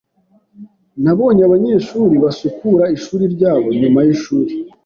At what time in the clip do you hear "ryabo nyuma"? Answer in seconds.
3.35-3.99